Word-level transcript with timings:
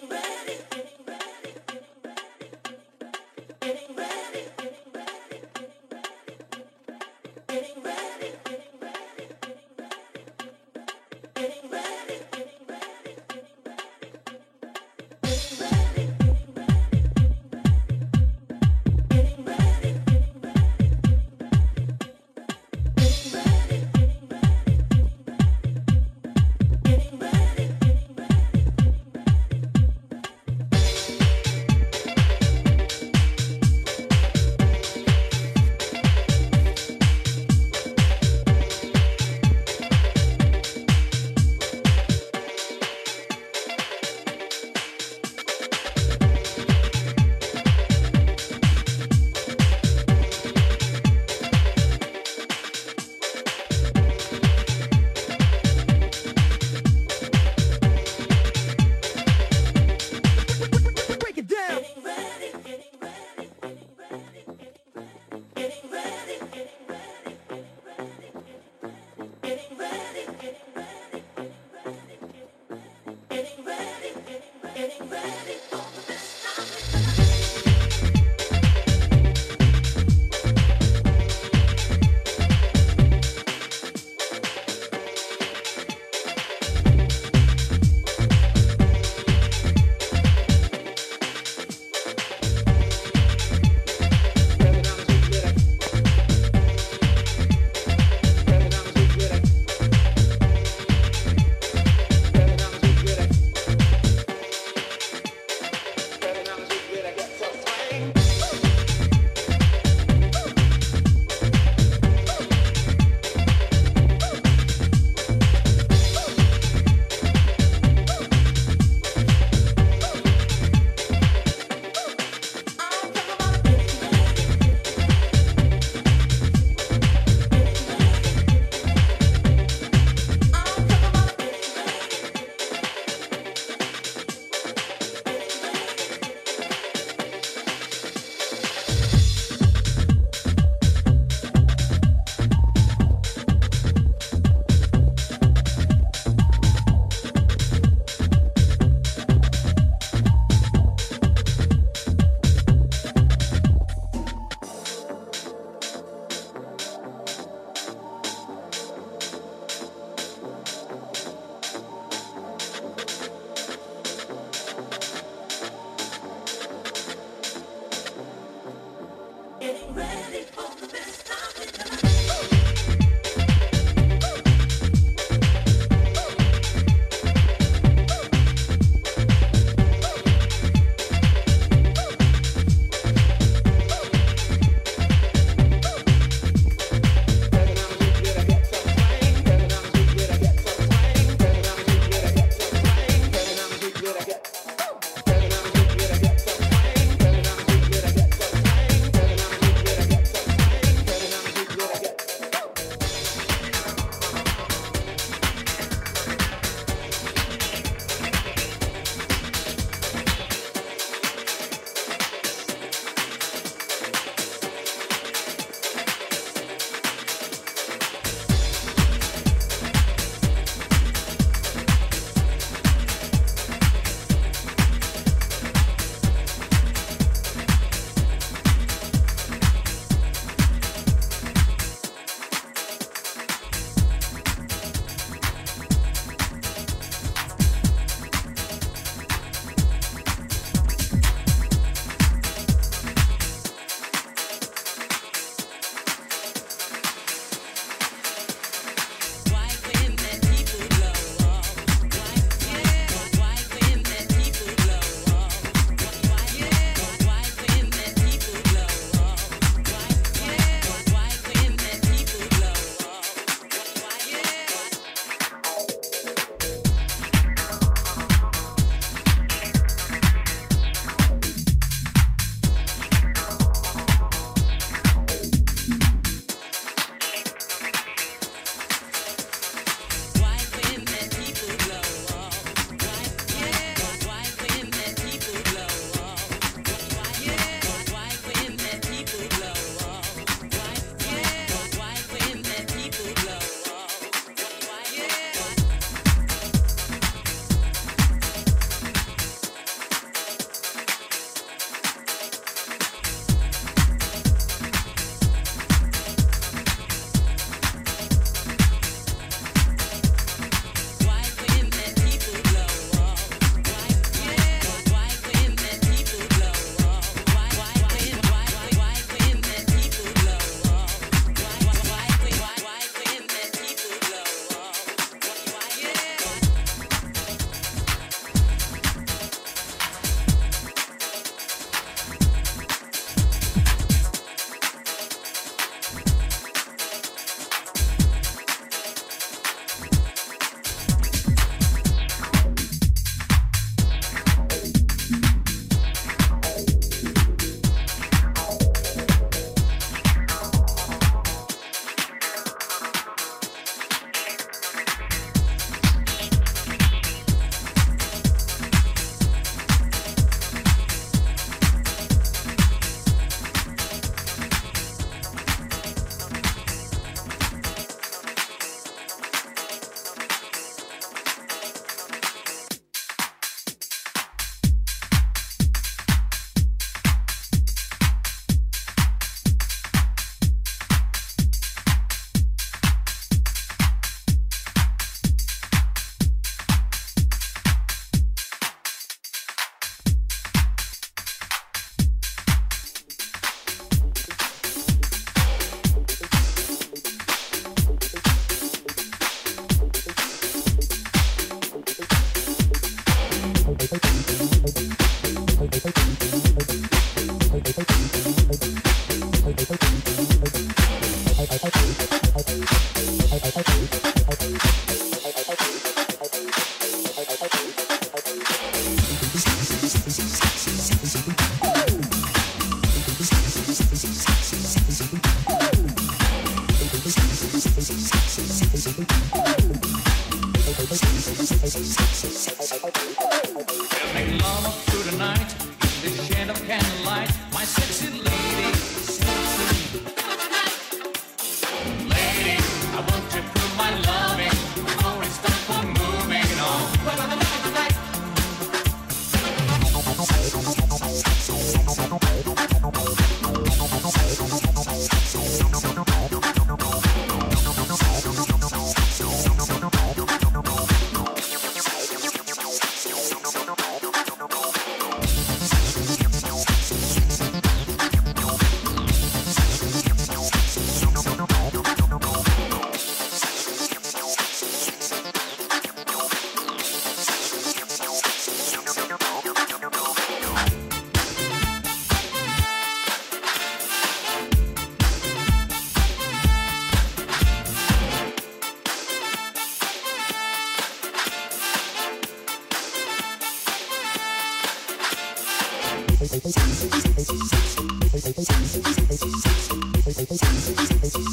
baby. 0.00 0.35